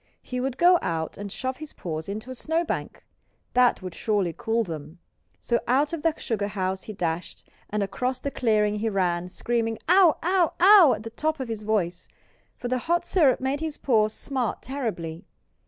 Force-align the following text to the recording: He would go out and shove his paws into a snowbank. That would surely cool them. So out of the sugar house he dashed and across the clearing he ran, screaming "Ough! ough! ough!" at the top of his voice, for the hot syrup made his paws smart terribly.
He 0.23 0.39
would 0.41 0.57
go 0.57 0.79
out 0.81 1.15
and 1.15 1.31
shove 1.31 1.57
his 1.57 1.73
paws 1.73 2.09
into 2.09 2.31
a 2.31 2.33
snowbank. 2.33 3.03
That 3.53 3.83
would 3.83 3.93
surely 3.93 4.33
cool 4.35 4.63
them. 4.63 4.97
So 5.39 5.59
out 5.67 5.93
of 5.93 6.01
the 6.01 6.15
sugar 6.17 6.47
house 6.47 6.81
he 6.85 6.93
dashed 6.93 7.47
and 7.69 7.83
across 7.83 8.19
the 8.19 8.31
clearing 8.31 8.79
he 8.79 8.89
ran, 8.89 9.27
screaming 9.27 9.77
"Ough! 9.87 10.17
ough! 10.23 10.53
ough!" 10.59 10.93
at 10.95 11.03
the 11.03 11.11
top 11.11 11.39
of 11.39 11.49
his 11.49 11.61
voice, 11.61 12.07
for 12.57 12.67
the 12.67 12.79
hot 12.79 13.05
syrup 13.05 13.39
made 13.39 13.59
his 13.59 13.77
paws 13.77 14.11
smart 14.11 14.63
terribly. 14.63 15.23